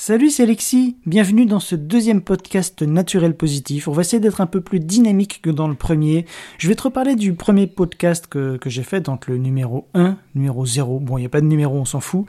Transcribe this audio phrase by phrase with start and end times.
[0.00, 0.96] Salut, c'est Alexis.
[1.06, 3.88] Bienvenue dans ce deuxième podcast naturel positif.
[3.88, 6.24] On va essayer d'être un peu plus dynamique que dans le premier.
[6.56, 10.64] Je vais te reparler du premier podcast que, j'ai fait, donc le numéro 1, numéro
[10.64, 11.00] 0.
[11.00, 12.26] Bon, il n'y a pas de numéro, on s'en fout.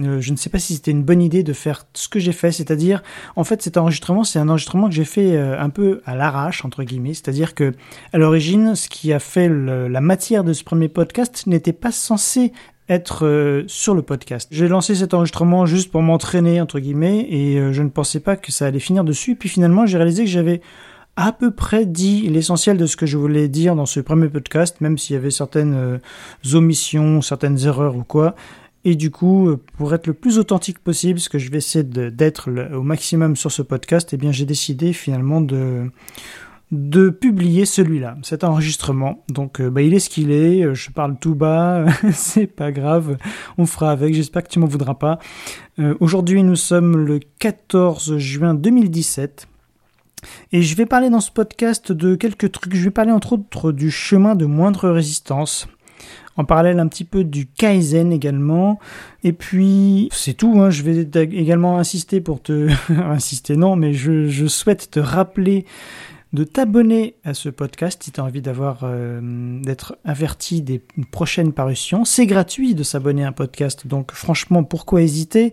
[0.00, 2.32] Euh, je ne sais pas si c'était une bonne idée de faire ce que j'ai
[2.32, 3.02] fait, c'est-à-dire,
[3.36, 6.64] en fait, cet enregistrement, c'est un enregistrement que j'ai fait euh, un peu à l'arrache,
[6.64, 7.12] entre guillemets.
[7.12, 7.74] C'est-à-dire que,
[8.14, 12.54] à l'origine, ce qui a fait la matière de ce premier podcast n'était pas censé
[12.88, 14.48] être euh, sur le podcast.
[14.50, 18.36] J'ai lancé cet enregistrement juste pour m'entraîner, entre guillemets, et euh, je ne pensais pas
[18.36, 19.36] que ça allait finir dessus.
[19.36, 20.60] Puis finalement, j'ai réalisé que j'avais
[21.16, 24.80] à peu près dit l'essentiel de ce que je voulais dire dans ce premier podcast,
[24.80, 25.98] même s'il y avait certaines euh,
[26.54, 28.34] omissions, certaines erreurs ou quoi.
[28.84, 32.50] Et du coup, pour être le plus authentique possible, ce que je vais essayer d'être
[32.74, 35.88] au maximum sur ce podcast, eh bien, j'ai décidé finalement de
[36.72, 39.22] de publier celui-là, cet enregistrement.
[39.28, 42.72] Donc euh, bah, il est ce qu'il est, euh, je parle tout bas, c'est pas
[42.72, 43.18] grave,
[43.58, 45.18] on fera avec, j'espère que tu m'en voudras pas.
[45.78, 49.46] Euh, aujourd'hui nous sommes le 14 juin 2017.
[50.52, 52.76] Et je vais parler dans ce podcast de quelques trucs.
[52.76, 55.66] Je vais parler entre autres du chemin de moindre résistance.
[56.36, 58.78] En parallèle un petit peu du Kaizen également.
[59.24, 60.60] Et puis c'est tout.
[60.60, 60.70] Hein.
[60.70, 61.00] Je vais
[61.32, 62.68] également insister pour te...
[62.92, 65.66] insister non, mais je, je souhaite te rappeler
[66.32, 70.80] de t'abonner à ce podcast si tu as envie d'avoir euh, d'être averti des
[71.10, 72.04] prochaines parutions.
[72.04, 75.52] C'est gratuit de s'abonner à un podcast, donc franchement, pourquoi hésiter?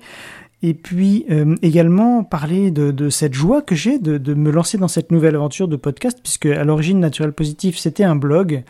[0.61, 4.89] Et puis euh, également parler de, cette joie que j'ai de, de, me lancer dans
[4.89, 8.63] cette nouvelle aventure de podcast, puisque à l'origine Naturel Positif c'était un blog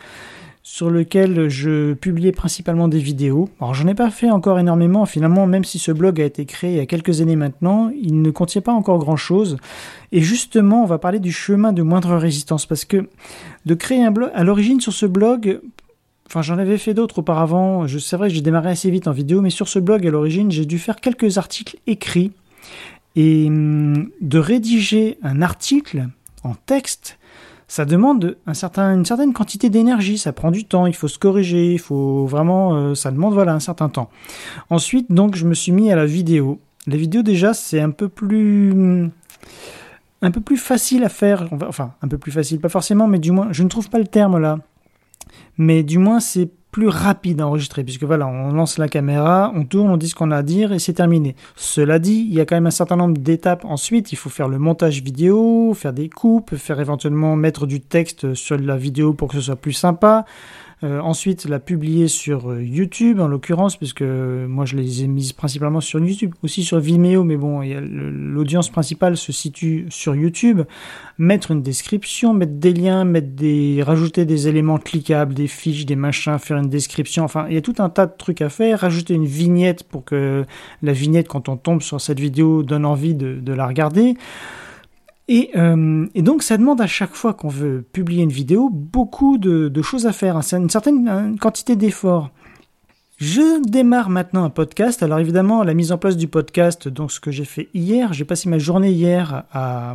[0.72, 3.48] sur lequel je publiais principalement des vidéos.
[3.60, 6.70] Alors j'en ai pas fait encore énormément, finalement même si ce blog a été créé
[6.70, 9.56] il y a quelques années maintenant, il ne contient pas encore grand chose.
[10.12, 13.08] Et justement on va parler du chemin de moindre résistance parce que
[13.66, 15.60] de créer un blog, à l'origine sur ce blog,
[16.28, 19.40] enfin j'en avais fait d'autres auparavant, c'est vrai que j'ai démarré assez vite en vidéo,
[19.40, 22.30] mais sur ce blog à l'origine j'ai dû faire quelques articles écrits
[23.16, 26.06] et hum, de rédiger un article
[26.44, 27.18] en texte
[27.70, 31.78] ça demande une certaine quantité d'énergie, ça prend du temps, il faut se corriger, il
[31.78, 34.10] faut vraiment, euh, ça demande voilà un certain temps.
[34.70, 36.58] Ensuite, donc, je me suis mis à la vidéo.
[36.88, 39.08] La vidéo déjà, c'est un peu plus,
[40.20, 43.30] un peu plus facile à faire, enfin un peu plus facile, pas forcément, mais du
[43.30, 44.58] moins, je ne trouve pas le terme là,
[45.56, 49.64] mais du moins c'est plus rapide à enregistrer, puisque voilà, on lance la caméra, on
[49.64, 51.34] tourne, on dit ce qu'on a à dire et c'est terminé.
[51.56, 54.12] Cela dit, il y a quand même un certain nombre d'étapes ensuite.
[54.12, 58.56] Il faut faire le montage vidéo, faire des coupes, faire éventuellement mettre du texte sur
[58.56, 60.24] la vidéo pour que ce soit plus sympa,
[60.82, 65.34] euh, ensuite, la publier sur euh, YouTube, en l'occurrence, puisque moi je les ai mises
[65.34, 70.62] principalement sur YouTube, aussi sur Vimeo, mais bon, l'audience principale se situe sur YouTube.
[71.18, 75.96] Mettre une description, mettre des liens, mettre des, rajouter des éléments cliquables, des fiches, des
[75.96, 77.24] machins, faire une description.
[77.24, 78.80] Enfin, il y a tout un tas de trucs à faire.
[78.80, 80.46] Rajouter une vignette pour que
[80.82, 84.14] la vignette, quand on tombe sur cette vidéo, donne envie de la regarder.
[85.30, 89.82] Euh, et, donc ça demande à chaque fois qu'on veut publier une vidéo beaucoup de,
[89.82, 92.30] choses à faire, une certaine quantité d'efforts.
[93.20, 95.02] Je démarre maintenant un podcast.
[95.02, 98.24] Alors évidemment, la mise en place du podcast, donc ce que j'ai fait hier, j'ai
[98.24, 99.94] passé ma journée hier à,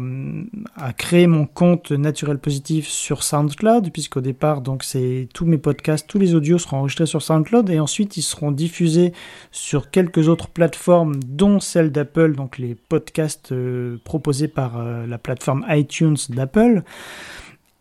[0.75, 6.07] à, créer mon compte naturel positif sur SoundCloud, puisqu'au départ, donc c'est tous mes podcasts,
[6.07, 9.11] tous les audios seront enregistrés sur SoundCloud et ensuite ils seront diffusés
[9.51, 15.17] sur quelques autres plateformes, dont celle d'Apple, donc les podcasts euh, proposés par euh, la
[15.17, 16.83] plateforme iTunes d'Apple.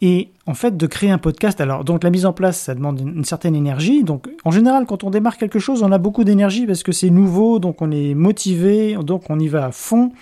[0.06, 3.00] Et en fait, de créer un podcast, alors donc la mise en place, ça demande
[3.00, 4.04] une, certaine énergie.
[4.04, 7.08] Donc en général, quand on démarre quelque chose, on a beaucoup d'énergie parce que c'est
[7.08, 10.12] nouveau, donc on est motivé, donc on y va à fond.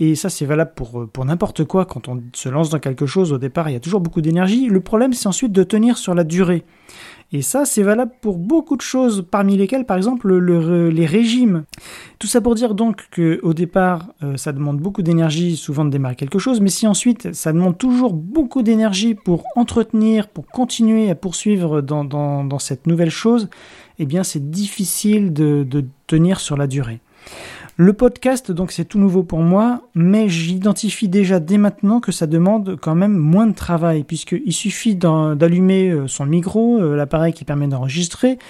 [0.00, 1.84] Et ça, c'est valable pour, pour n'importe quoi.
[1.84, 4.66] Quand on se lance dans quelque chose, au départ, il y a toujours beaucoup d'énergie.
[4.68, 6.64] Le problème, c'est ensuite de tenir sur la durée.
[7.30, 11.64] Et ça, c'est valable pour beaucoup de choses, parmi lesquelles, par exemple, les régimes.
[12.18, 16.16] Tout ça pour dire donc qu'au départ, euh, ça demande beaucoup d'énergie, souvent de démarrer
[16.16, 21.14] quelque chose, mais si ensuite, ça demande toujours beaucoup d'énergie pour entretenir, pour continuer à
[21.14, 23.50] poursuivre dans, cette nouvelle chose,
[23.98, 27.00] eh bien, c'est difficile de tenir sur la durée.
[27.80, 32.26] Le podcast, donc c'est tout nouveau pour moi, mais j'identifie déjà dès maintenant que ça
[32.26, 37.44] demande quand même moins de travail, puisqu'il suffit d'allumer euh, son micro, euh, l'appareil qui
[37.44, 38.40] permet d'enregistrer,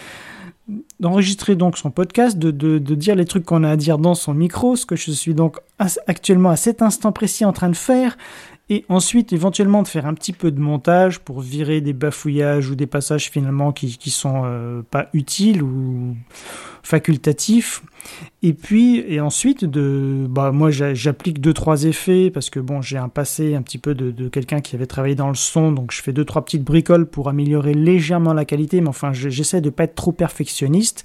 [0.98, 4.76] d'enregistrer donc son podcast, de, dire les trucs qu'on a à dire dans son micro,
[4.76, 5.58] ce que je suis donc
[6.06, 8.16] actuellement à cet instant précis en train de faire,
[8.70, 12.76] et ensuite éventuellement de faire un petit peu de montage pour virer des bafouillages ou
[12.76, 16.16] des passages finalement qui, qui sont euh, pas utiles ou
[16.82, 17.82] facultatifs.
[18.42, 22.96] Et puis, et ensuite, de, bah, moi, j'applique deux, trois effets parce que bon, j'ai
[22.96, 25.92] un passé un petit peu de, de quelqu'un qui avait travaillé dans le son, donc
[25.92, 29.70] je fais deux, trois petites bricoles pour améliorer légèrement la qualité, mais enfin, j'essaie de
[29.70, 31.04] pas être trop perfectionniste.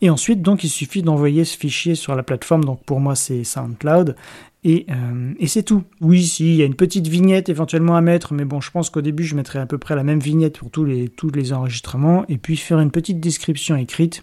[0.00, 2.64] Et ensuite, donc, il suffit d'envoyer ce fichier sur la plateforme.
[2.64, 4.16] Donc, pour moi, c'est SoundCloud.
[4.64, 5.84] Et, euh, et c'est tout.
[6.00, 9.02] Oui, si, y a une petite vignette éventuellement à mettre, mais bon, je pense qu'au
[9.02, 12.24] début, je mettrai à peu près la même vignette pour tous les, tous les enregistrements,
[12.28, 14.22] et puis faire une petite description écrite.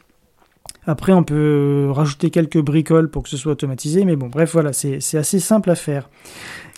[0.85, 4.73] Après, on peut rajouter quelques bricoles pour que ce soit automatisé, mais bon, bref, voilà,
[4.73, 6.09] c'est assez simple à faire.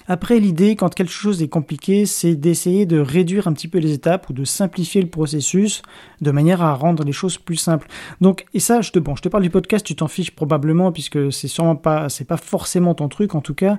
[0.07, 3.93] Après, l'idée, quand quelque chose est compliqué, c'est d'essayer de réduire un petit peu les
[3.93, 5.81] étapes ou de simplifier le processus
[6.21, 7.87] de manière à rendre les choses plus simples.
[8.21, 10.91] Donc, et ça, je te, bon, je te parle du podcast, tu t'en fiches probablement
[10.91, 13.77] puisque c'est sûrement pas, c'est pas forcément ton truc en tout cas.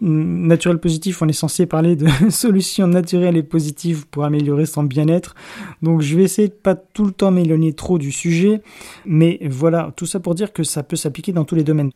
[0.00, 5.34] Naturel positif, on est censé parler de solutions naturelles et positives pour améliorer son bien-être.
[5.82, 8.62] Donc, je vais essayer de pas tout le temps m'éloigner trop du sujet,
[9.06, 11.90] mais voilà, tout ça pour dire que ça peut s'appliquer dans tous les domaines.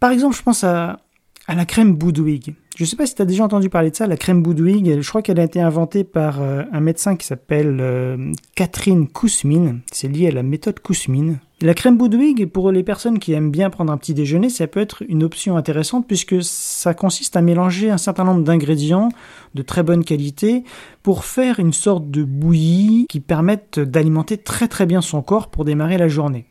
[0.00, 0.98] Par exemple, je pense à,
[1.46, 2.54] à la crème Boudwig.
[2.76, 5.00] Je ne sais pas si tu as déjà entendu parler de ça, la crème Boudwig.
[5.00, 9.80] Je crois qu'elle a été inventée par euh, un médecin qui s'appelle euh, Catherine Kousmine.
[9.92, 11.38] C'est lié à la méthode Kousmine.
[11.60, 14.80] La crème Boudwig, pour les personnes qui aiment bien prendre un petit déjeuner, ça peut
[14.80, 19.10] être une option intéressante puisque ça consiste à mélanger un certain nombre d'ingrédients
[19.54, 20.64] de très bonne qualité
[21.02, 25.64] pour faire une sorte de bouillie qui permette d'alimenter très très bien son corps pour
[25.64, 26.46] démarrer la journée.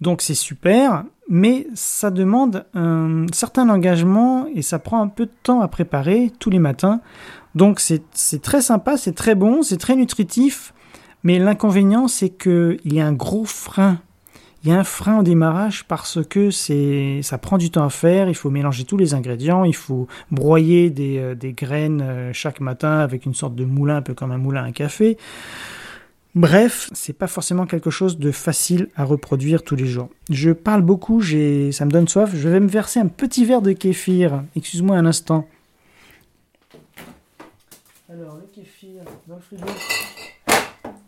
[0.00, 5.32] Donc c'est super, mais ça demande un certain engagement et ça prend un peu de
[5.42, 7.00] temps à préparer tous les matins.
[7.54, 10.72] Donc c'est très sympa, c'est très bon, c'est très nutritif,
[11.22, 13.98] mais l'inconvénient c'est qu'il y a un gros frein.
[14.64, 18.28] Il y a un frein au démarrage parce que ça prend du temps à faire,
[18.28, 22.60] il faut mélanger tous les ingrédients, il faut broyer des, euh, des graines euh, chaque
[22.60, 25.18] matin avec une sorte de moulin, un peu comme un moulin à café.
[26.34, 30.08] Bref, c'est pas forcément quelque chose de facile à reproduire tous les jours.
[30.30, 32.30] Je parle beaucoup, ça me donne soif.
[32.34, 34.42] Je vais me verser un petit verre de kéfir.
[34.56, 35.46] Excuse-moi un instant.
[38.10, 39.64] Alors, le kéfir dans le frigo.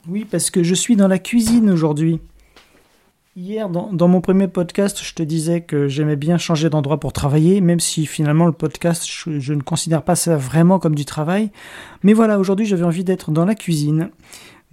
[0.06, 2.20] Oui, parce que je suis dans la cuisine aujourd'hui.
[3.36, 7.60] Hier, dans, mon premier podcast, je te disais que j'aimais bien changer d'endroit pour travailler,
[7.60, 11.50] même si finalement le podcast, je ne considère pas ça vraiment comme du travail.
[12.04, 14.10] Mais voilà, aujourd'hui, j'avais envie d'être dans la cuisine.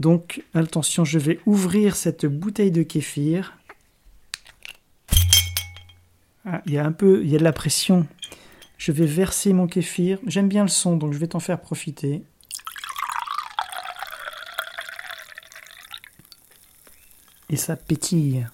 [0.02, 3.56] Donc attention, je vais ouvrir cette bouteille de kéfir.
[6.44, 8.08] Ah, il y a un peu, il y a de la pression.
[8.80, 10.18] Je vais verser mon kéfir.
[10.26, 12.24] J'aime bien le son, donc je vais t'en faire profiter.
[17.52, 18.48] Et ça pétille.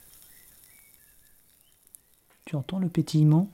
[2.44, 3.50] Tu entends le pétillement?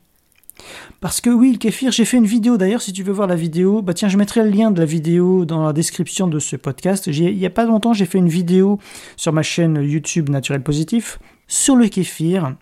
[0.99, 3.35] Parce que oui, le kéfir, j'ai fait une vidéo d'ailleurs, si tu veux voir la
[3.35, 6.55] vidéo, bah tiens, je mettrai le lien de la vidéo dans la description de ce
[6.55, 7.07] podcast.
[7.07, 8.79] Il n'y a pas longtemps, j'ai fait une vidéo
[9.17, 12.55] sur ma chaîne YouTube Naturel Positif sur le kéfir.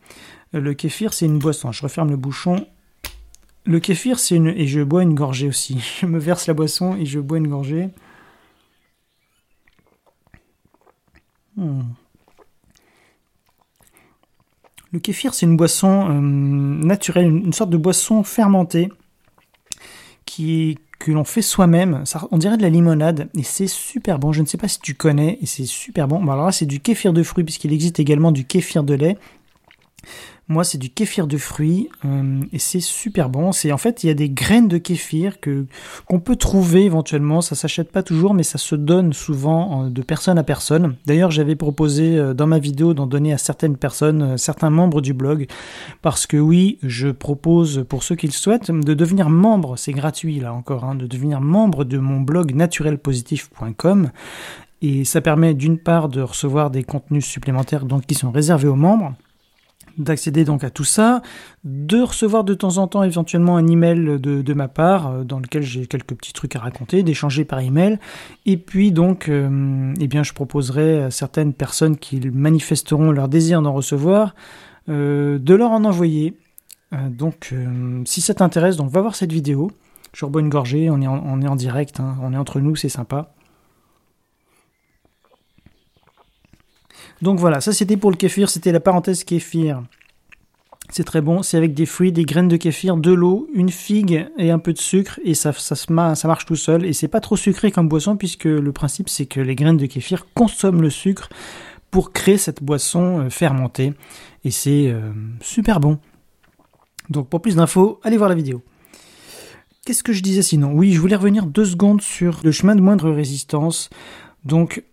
[0.53, 1.71] Le kéfir, c'est une boisson.
[1.71, 2.67] Je referme le bouchon.
[3.63, 4.47] Le kéfir, c'est une...
[4.47, 5.79] Et je bois une gorgée aussi.
[6.01, 7.89] Je me verse la boisson et je bois une gorgée.
[11.55, 11.81] Hmm.
[14.91, 18.89] Le kéfir, c'est une boisson euh, naturelle, une sorte de boisson fermentée
[20.25, 22.03] qui que l'on fait soi-même.
[22.29, 24.31] On dirait de la limonade et c'est super bon.
[24.31, 26.21] Je ne sais pas si tu connais et c'est super bon.
[26.29, 29.17] alors là, c'est du kéfir de fruits puisqu'il existe également du kéfir de lait.
[30.51, 33.53] Moi, c'est du kéfir de fruits euh, et c'est super bon.
[33.53, 35.65] C'est en fait, il y a des graines de kéfir que
[36.05, 37.39] qu'on peut trouver éventuellement.
[37.39, 40.97] Ça s'achète pas toujours, mais ça se donne souvent de personne à personne.
[41.05, 44.99] D'ailleurs, j'avais proposé euh, dans ma vidéo d'en donner à certaines personnes, euh, certains membres
[44.99, 45.47] du blog,
[46.01, 49.77] parce que oui, je propose pour ceux qui le souhaitent de devenir membre.
[49.77, 54.11] C'est gratuit là encore, hein, de devenir membre de mon blog naturelpositif.com.
[54.81, 58.75] Et ça permet d'une part de recevoir des contenus supplémentaires donc qui sont réservés aux
[58.75, 59.13] membres
[59.97, 61.21] d'accéder donc à tout ça,
[61.63, 65.39] de recevoir de temps en temps éventuellement un email de, de ma part euh, dans
[65.39, 67.99] lequel j'ai quelques petits trucs à raconter, d'échanger par email,
[68.45, 73.61] et puis donc euh, eh bien je proposerai à certaines personnes qui manifesteront leur désir
[73.61, 74.35] d'en recevoir
[74.89, 76.35] euh, de leur en envoyer.
[77.09, 77.53] donc
[78.05, 79.71] si ça t'intéresse, donc va voir cette vidéo.
[80.13, 82.59] Je rebois une gorgée, on est en, on est en direct, hein, on est entre
[82.59, 83.33] nous, c'est sympa.
[87.21, 89.83] Donc voilà, ça c'était pour le kéfir, c'était la parenthèse kéfir.
[90.89, 94.27] C'est très bon, c'est avec des fruits, des graines de kéfir, de l'eau, une figue
[94.37, 97.21] et un peu de sucre et ça, ça, ça marche tout seul et c'est pas
[97.21, 100.89] trop sucré comme boisson puisque le principe c'est que les graines de kéfir consomment le
[100.89, 101.29] sucre
[101.91, 103.93] pour créer cette boisson euh, fermentée
[104.43, 105.99] et c'est euh, super bon.
[107.09, 108.61] Donc pour plus d'infos, allez voir la vidéo.
[109.85, 110.73] Qu'est-ce que je disais sinon?
[110.73, 113.89] Oui, je voulais revenir deux secondes sur le chemin de moindre résistance.
[114.45, 114.83] Donc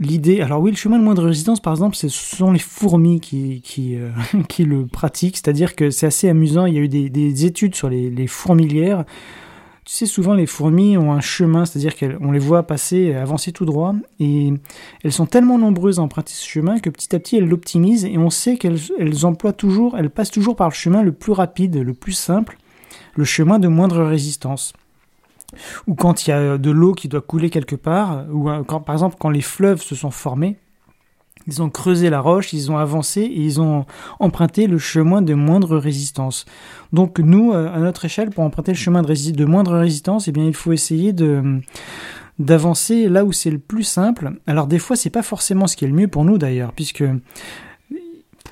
[0.00, 3.62] l'idée, alors oui, le chemin de moindre résistance, par exemple, ce sont les fourmis qui,
[3.96, 4.10] euh,
[4.48, 7.74] qui le pratiquent, c'est-à-dire que c'est assez amusant, il y a eu des, des études
[7.74, 9.04] sur les, fourmilières.
[9.84, 13.64] Tu sais, souvent les fourmis ont un chemin, c'est-à-dire qu'on les voit passer, avancer tout
[13.64, 14.52] droit, et
[15.04, 18.18] elles sont tellement nombreuses à emprunter ce chemin que petit à petit elles l'optimisent, et
[18.18, 21.76] on sait qu'elles elles emploient toujours, elles passent toujours par le chemin le plus rapide,
[21.76, 22.58] le plus simple,
[23.14, 24.72] le chemin de moindre résistance
[25.86, 28.94] ou quand il y a de l'eau qui doit couler quelque part, ou euh, par
[28.94, 30.56] exemple quand les fleuves se sont formés,
[31.46, 33.86] ils ont creusé la roche, ils ont avancé et ils ont
[34.18, 36.44] emprunté le chemin de moindre résistance.
[36.92, 40.44] Donc nous, euh, à notre échelle, pour emprunter le chemin de, moindre résistance, eh bien
[40.44, 41.60] il faut essayer de
[42.38, 44.32] d'avancer là où c'est le plus simple.
[44.46, 47.04] Alors des fois, c'est pas forcément ce qui est le mieux pour nous d'ailleurs, puisque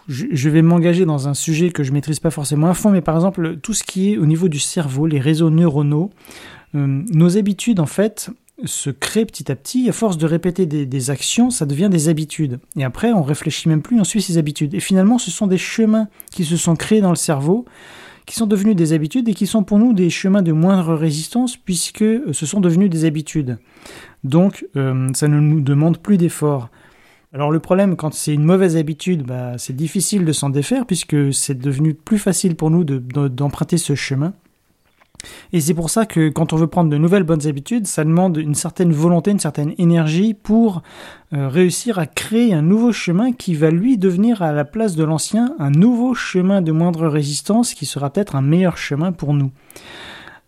[0.08, 3.14] je vais m'engager dans un sujet que je maîtrise pas forcément à fond, mais par
[3.14, 7.80] exemple tout ce qui est au niveau du cerveau, les réseaux neuronaux, euh, nos habitudes,
[7.80, 8.30] en fait,
[8.64, 9.88] se créent petit à petit.
[9.88, 12.58] À force de répéter des, actions, ça devient des habitudes.
[12.76, 14.74] Et après, on réfléchit même plus, on suit ces habitudes.
[14.74, 17.64] Et finalement, ce sont des chemins qui se sont créés dans le cerveau,
[18.26, 21.56] qui sont devenus des habitudes et qui sont pour nous des chemins de moindre résistance
[21.56, 23.58] puisque euh, ce sont devenus des habitudes.
[24.22, 26.70] Donc, euh, ça ne nous demande plus d'efforts.
[27.34, 31.34] Alors le problème, quand c'est une mauvaise habitude, bah, c'est difficile de s'en défaire puisque
[31.34, 34.32] c'est devenu plus facile pour nous d'emprunter ce chemin.
[35.52, 38.36] Et c'est pour ça que quand on veut prendre de nouvelles bonnes habitudes, ça demande
[38.36, 40.82] une certaine volonté, une certaine énergie pour
[41.32, 45.04] euh, réussir à créer un nouveau chemin qui va lui devenir à la place de
[45.04, 49.50] l'ancien un nouveau chemin de moindre résistance qui sera peut-être un meilleur chemin pour nous.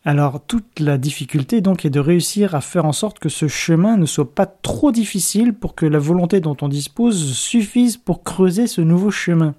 [0.05, 3.97] Alors toute la difficulté donc est de réussir à faire en sorte que ce chemin
[3.97, 8.69] ne soit pas trop difficile pour que la volonté dont on dispose suffise pour creuser
[8.69, 9.57] ce nouveau chemin.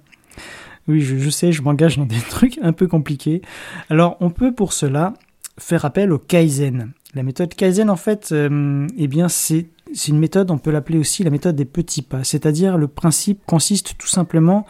[0.88, 3.42] Oui, je, sais, je m'engage dans des trucs un peu compliqués.
[3.90, 5.14] Alors, on peut pour cela
[5.58, 6.92] faire appel au Kaizen.
[7.14, 9.68] La méthode Kaizen, en fait, euh, eh bien, c'est
[10.08, 12.24] une méthode, on peut l'appeler aussi la méthode des petits pas.
[12.24, 14.66] C'est-à-dire, le principe consiste tout simplement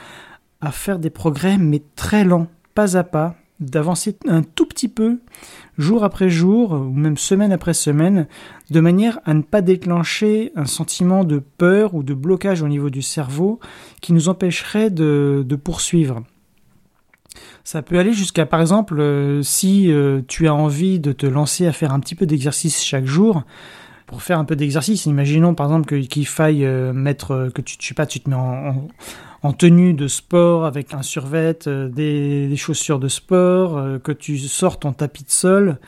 [0.60, 5.18] à faire des progrès, mais très lents, pas à pas, d'avancer un tout petit peu
[5.78, 8.26] jour après jour ou même semaine après semaine
[8.70, 12.90] de manière à ne pas déclencher un sentiment de peur ou de blocage au niveau
[12.90, 13.60] du cerveau
[14.00, 16.22] qui nous empêcherait de, poursuivre.
[17.64, 21.66] Ça peut aller jusqu'à, par exemple, euh, si euh, tu as envie de te lancer
[21.66, 23.42] à faire un petit peu d'exercice chaque jour,
[24.06, 27.94] pour faire un peu d'exercice, imaginons par exemple qu'il faille euh, mettre, que tu, sais
[27.94, 28.88] pas, tu te mets en
[29.56, 34.78] tenue de sport avec un survêt, euh, des, chaussures de sport, euh, que tu sors
[34.78, 35.78] ton tapis de sol,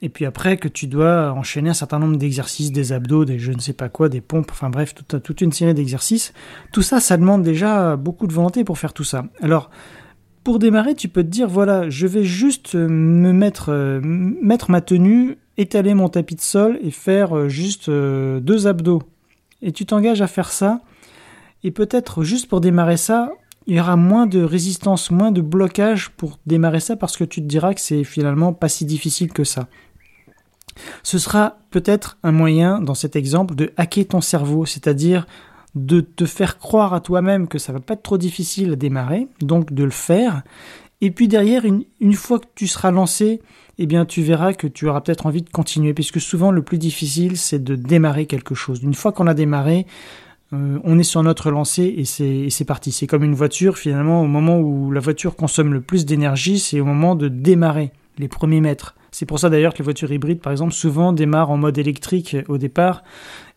[0.00, 3.52] et puis après que tu dois enchaîner un certain nombre d'exercices, des abdos, des je
[3.52, 6.32] ne sais pas quoi, des pompes, enfin bref, toute, toute une série d'exercices.
[6.72, 9.24] Tout ça, ça demande déjà beaucoup de volonté pour faire tout ça.
[9.42, 9.70] Alors,
[10.44, 14.80] pour démarrer, tu peux te dire, voilà, je vais juste me mettre, euh, mettre ma
[14.80, 19.02] tenue, étaler mon tapis de sol et faire juste deux abdos.
[19.60, 20.80] Et tu t'engages à faire ça
[21.64, 23.32] et peut-être juste pour démarrer ça,
[23.66, 27.42] il y aura moins de résistance, moins de blocage pour démarrer ça parce que tu
[27.42, 29.68] te diras que c'est finalement pas si difficile que ça.
[31.02, 35.26] Ce sera peut-être un moyen, dans cet exemple, de hacker ton cerveau, c'est-à-dire
[35.74, 39.28] de te faire croire à toi-même que ça va pas être trop difficile à démarrer,
[39.40, 40.42] donc de le faire.
[41.00, 43.40] Et puis derrière, une, fois que tu seras lancé,
[43.78, 46.78] eh bien tu verras que tu auras peut-être envie de continuer, puisque souvent le plus
[46.78, 48.82] difficile, c'est de démarrer quelque chose.
[48.82, 49.86] Une fois qu'on a démarré,
[50.52, 52.04] euh, on est sur notre lancée et
[52.50, 52.92] c'est parti.
[52.92, 56.80] C'est comme une voiture, finalement, au moment où la voiture consomme le plus d'énergie, c'est
[56.80, 58.94] au moment de démarrer les premiers mètres.
[59.10, 62.36] C'est pour ça d'ailleurs que les voitures hybrides, par exemple, souvent démarrent en mode électrique
[62.48, 63.02] au départ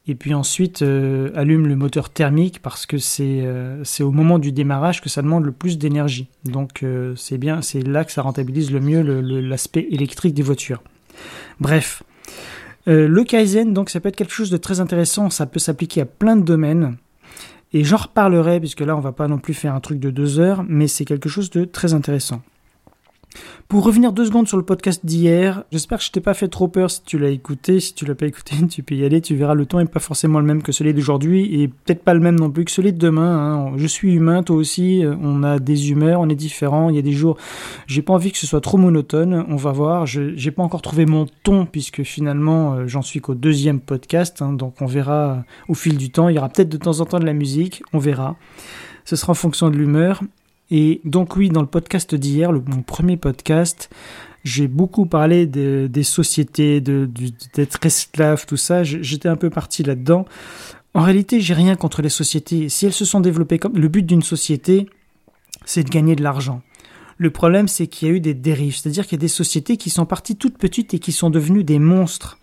[0.07, 4.51] et puis ensuite euh, allument le moteur thermique parce que euh, c'est au moment du
[4.51, 6.27] démarrage que ça demande le plus d'énergie.
[6.45, 6.83] Donc
[7.15, 10.81] c'est bien, c'est là que ça rentabilise le mieux l'aspect électrique des voitures.
[11.60, 12.03] Bref,
[12.88, 15.30] euh, le Kaizen, donc, ça peut être quelque chose de très intéressant.
[15.30, 16.98] Ça peut s'appliquer à plein de domaines.
[17.74, 20.40] Et j'en reparlerai, puisque là, on va pas non plus faire un truc de deux
[20.40, 22.42] heures, mais c'est quelque chose de très intéressant.
[23.68, 26.68] Pour revenir deux secondes sur le podcast d'hier, j'espère que je t'ai pas fait trop
[26.68, 27.80] peur si tu l'as écouté.
[27.80, 30.00] Si tu l'as pas écouté, tu peux y aller, tu verras, le ton est pas
[30.00, 32.92] forcément le même que celui d'aujourd'hui et peut-être pas le même non plus que celui
[32.92, 33.38] de demain.
[33.38, 33.74] Hein.
[33.78, 36.90] Je suis humain, toi aussi, on a des humeurs, on est différents.
[36.90, 37.38] Il y a des jours,
[37.88, 39.46] j'ai pas envie que ce soit trop monotone.
[39.48, 40.06] On va voir.
[40.06, 44.42] Je j'ai pas encore trouvé mon ton puisque finalement euh, j'en suis qu'au deuxième podcast,
[44.42, 44.54] hein.
[44.54, 46.30] donc on verra au fil du temps.
[46.30, 48.36] Il y aura peut-être de temps en temps de la musique, on verra.
[49.06, 50.22] Ce sera en fonction de l'humeur.
[50.72, 53.90] Et donc oui, dans le podcast d'hier, mon premier podcast,
[54.46, 58.84] j'ai beaucoup parlé des sociétés, d'être esclave, tout ça.
[58.84, 60.25] J'étais un peu parti là-dedans.
[60.94, 62.70] En réalité, j'ai rien contre les sociétés.
[62.70, 64.88] Si elles se sont développées comme le but d'une société,
[65.66, 66.62] c'est de gagner de l'argent.
[67.18, 69.78] Le problème, c'est qu'il y a eu des dérives, c'est-à-dire qu'il y a des sociétés
[69.78, 72.40] qui sont parties toutes petites et qui sont devenues des monstres.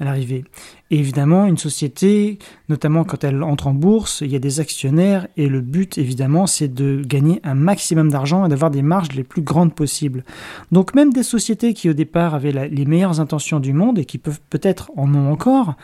[0.00, 0.44] À l'arrivée.
[0.90, 2.38] Et évidemment, une société,
[2.68, 6.46] notamment quand elle entre en bourse, il y a des actionnaires et le but, évidemment,
[6.46, 10.24] c'est de gagner un maximum d'argent et d'avoir des marges les plus grandes possibles.
[10.72, 14.18] Donc même des sociétés qui au départ avaient les meilleures intentions du monde et qui
[14.18, 15.74] peuvent peut-être en ont encore,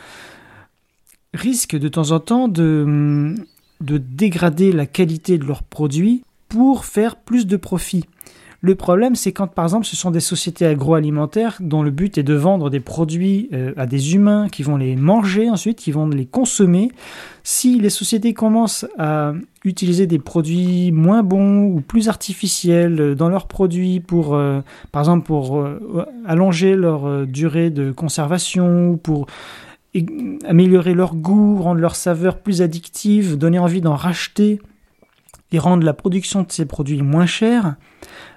[1.32, 3.34] risquent de temps en temps de,
[3.80, 8.04] de dégrader la qualité de leurs produits pour faire plus de profit.
[8.64, 12.22] Le problème, c'est quand, par exemple, ce sont des sociétés agroalimentaires dont le but est
[12.22, 16.08] de vendre des produits euh, à des humains qui vont les manger ensuite, qui vont
[16.08, 16.90] les consommer.
[17.42, 19.34] Si les sociétés commencent à
[19.66, 25.02] utiliser des produits moins bons ou plus artificiels euh, dans leurs produits pour, euh, par
[25.02, 25.62] exemple, pour
[26.24, 29.26] allonger leur durée de conservation ou pour
[30.48, 34.58] améliorer leur goût, rendre leur saveur plus addictive, donner envie d'en racheter
[35.52, 37.76] et rendre la production de ces produits moins chers,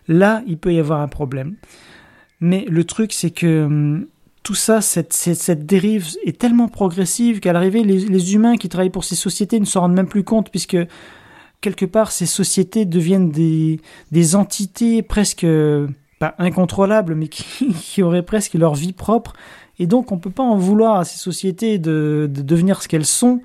[0.08, 1.56] là, il peut y avoir un problème.
[2.40, 4.08] Mais le truc, c'est que hum,
[4.44, 9.04] tout ça, cette, cette, dérive est tellement progressive qu'à l'arrivée, les, humains qui travaillent pour
[9.04, 10.78] ces sociétés ne s'en rendent même plus compte, puisque
[11.60, 15.46] quelque part, ces sociétés deviennent des, des entités presque,
[16.20, 19.34] pas incontrôlables, mais qui, qui auraient presque leur vie propre.
[19.80, 22.88] Et donc, on ne peut pas en vouloir à ces sociétés de, de devenir ce
[22.88, 23.42] qu'elles sont.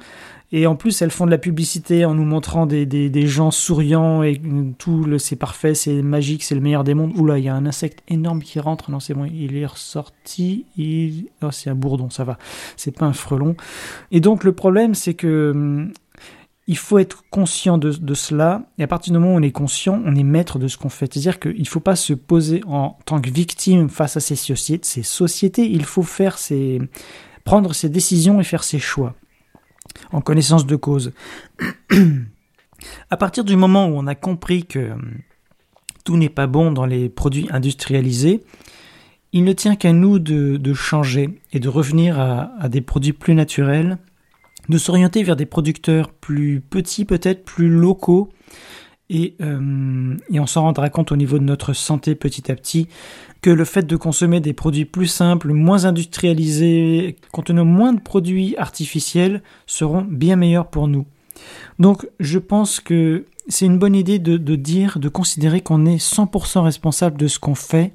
[0.54, 4.23] Et en plus, elles font de la publicité en nous montrant des, des, gens souriants
[4.23, 4.38] et
[4.76, 7.12] tout, c'est parfait, c'est magique, c'est le meilleur des mondes.
[7.16, 8.90] Oula, il y a un insecte énorme qui rentre.
[8.90, 10.66] Non, c'est bon, il est ressorti.
[10.76, 11.28] Il...
[11.42, 12.37] Oh, c'est un bourdon, ça va.
[12.76, 13.56] C'est pas un frelon.
[14.11, 15.92] Et donc, le problème, c'est que hum,
[16.66, 19.52] il faut être conscient de, de, cela, et à partir du moment où on est
[19.52, 21.11] conscient, on est maître de ce qu'on fait.
[21.11, 24.87] C'est-à-dire qu'il ne faut pas se poser en tant que victime face à ces sociétés,
[24.87, 26.80] ces sociétés il faut faire ses,
[27.44, 29.14] prendre ses décisions et faire ses choix
[30.12, 31.12] en connaissance de cause.
[33.11, 35.18] à partir du moment où on a compris que hum,
[36.04, 38.42] tout n'est pas bon dans les produits industrialisés,
[39.32, 43.99] il ne tient qu'à nous de, changer et de revenir à, des produits plus naturels,
[44.68, 48.28] de s'orienter vers des producteurs plus petits peut-être, plus locaux,
[49.12, 52.88] et, hum, et on s'en rendra compte au niveau de notre santé petit à petit
[53.42, 58.57] que le fait de consommer des produits plus simples, moins industrialisés, contenant moins de produits
[58.57, 61.07] artificiels, seront bien meilleurs pour nous.
[61.78, 66.61] Donc je pense que c'est une bonne idée de, dire, de considérer qu'on est 100%
[66.61, 67.92] responsable de ce qu'on fait.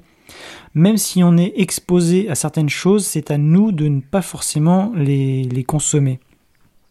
[0.74, 4.92] Même si on est exposé à certaines choses, c'est à nous de ne pas forcément
[4.94, 6.20] les consommer.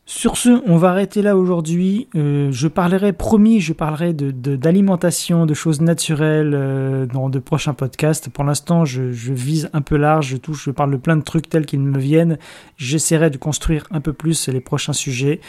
[0.09, 2.07] Sur ce, on va arrêter là aujourd'hui.
[2.15, 7.73] Euh, je parlerai, promis, je parlerai de, d'alimentation, de, choses naturelles euh, dans de prochains
[7.73, 8.29] podcasts.
[8.29, 11.49] Pour l'instant, je, vise un peu large, je touche, je parle de plein de trucs
[11.49, 12.37] tels qu'ils me viennent.
[12.77, 15.41] J'essaierai de construire un peu plus les prochains sujets.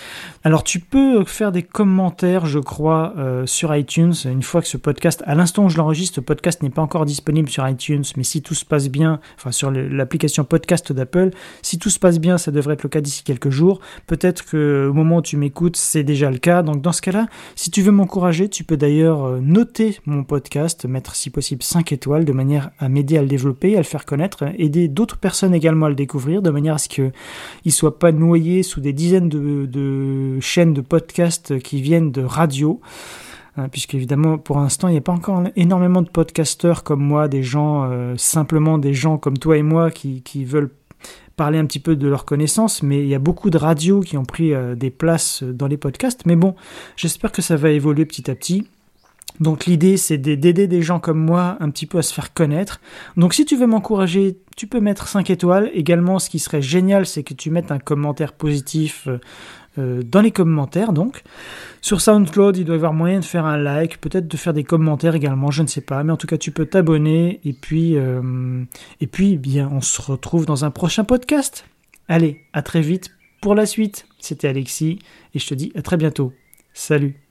[0.42, 4.14] Alors, tu peux faire des commentaires, je crois, euh, sur iTunes.
[4.25, 7.05] Une fois que ce podcast, à l'instant où je l'enregistre, ce podcast n'est pas encore
[7.05, 11.31] disponible sur iTunes, mais si tout se passe bien, enfin sur l'application podcast d'Apple,
[11.62, 13.79] si tout se passe bien, ça devrait être le cas d'ici quelques jours.
[14.09, 16.62] Peut-être au moment où tu m'écoutes, c'est déjà le cas.
[16.62, 20.84] Donc dans ce cas-là, si tu veux m'encourager, tu peux d'ailleurs euh, noter mon podcast,
[20.87, 24.04] mettre si possible 5 étoiles de manière à m'aider à le développer, à le faire
[24.04, 27.12] connaître, aider d'autres personnes également à le découvrir, de manière à ce qu'il
[27.64, 32.80] ne soit pas noyé sous des dizaines de, chaînes de podcasts qui viennent de radio
[33.56, 37.28] hein, puisque évidemment pour l'instant il n'y a pas encore énormément de podcasteurs comme moi,
[37.28, 40.70] des gens euh, simplement des gens comme toi et moi qui veulent
[41.38, 44.18] parler un petit peu de leurs connaissances, mais il y a beaucoup de radios qui
[44.18, 46.27] ont pris euh, des places dans les podcasts.
[46.27, 46.55] Mais bon,
[46.96, 48.66] j'espère que ça va évoluer petit à petit.
[49.40, 52.81] Donc l'idée c'est d'aider des gens comme moi un petit peu à se faire connaître.
[53.16, 55.70] Donc si tu veux m'encourager, tu peux mettre 5 étoiles.
[55.74, 59.18] Également ce qui serait génial c'est que tu mettes un commentaire positif euh,
[59.79, 61.22] euh, dans les commentaires donc.
[61.81, 64.64] Sur SoundCloud, il doit y avoir moyen de faire un like, peut-être de faire des
[64.64, 66.03] commentaires également, je ne sais pas.
[66.03, 68.64] Mais en tout cas, tu peux t'abonner et puis euh,
[69.01, 71.64] et puis bien, on se retrouve dans un prochain podcast.
[72.09, 74.07] Allez, à très vite pour la suite.
[74.18, 74.98] C'était Alexis
[75.35, 76.33] et je te dis à très bientôt.
[76.72, 77.27] Salut.